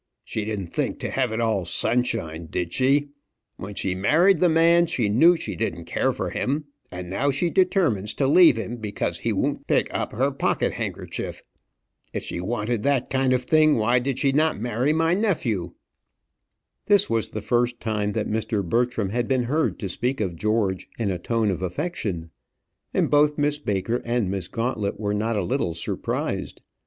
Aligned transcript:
She 0.23 0.45
didn't 0.45 0.73
think 0.73 0.97
to 1.01 1.11
have 1.11 1.31
it 1.31 1.39
all 1.39 1.63
sunshine, 1.63 2.47
did 2.49 2.73
she? 2.73 3.09
When 3.57 3.75
she 3.75 3.93
married 3.93 4.39
the 4.39 4.49
man, 4.49 4.87
she 4.87 5.09
knew 5.09 5.35
she 5.35 5.55
didn't 5.55 5.85
care 5.85 6.11
for 6.11 6.31
him; 6.31 6.65
and 6.89 7.07
now 7.07 7.29
she 7.29 7.51
determines 7.51 8.15
to 8.15 8.25
leave 8.25 8.57
him 8.57 8.77
because 8.77 9.19
he 9.19 9.31
won't 9.31 9.67
pick 9.67 9.93
up 9.93 10.11
her 10.13 10.31
pocket 10.31 10.73
handkerchief! 10.73 11.43
If 12.13 12.23
she 12.23 12.41
wanted 12.41 12.81
that 12.81 13.11
kind 13.11 13.31
of 13.31 13.43
thing, 13.43 13.75
why 13.75 13.99
did 13.99 14.15
not 14.35 14.55
she 14.55 14.59
marry 14.59 14.91
my 14.91 15.13
nephew?" 15.13 15.75
This 16.87 17.07
was 17.07 17.29
the 17.29 17.39
first 17.41 17.79
time 17.79 18.13
that 18.13 18.25
Mr. 18.27 18.67
Bertram 18.67 19.09
had 19.11 19.27
been 19.27 19.43
heard 19.43 19.77
to 19.77 19.87
speak 19.87 20.19
of 20.19 20.35
George 20.35 20.89
in 20.97 21.11
a 21.11 21.19
tone 21.19 21.51
of 21.51 21.61
affection, 21.61 22.31
and 22.91 23.07
both 23.11 23.37
Miss 23.37 23.59
Baker 23.59 24.01
and 24.03 24.31
Miss 24.31 24.47
Gauntlet 24.47 24.99
were 24.99 25.13
not 25.13 25.37
a 25.37 25.43
little 25.43 25.75
surprised. 25.75 26.63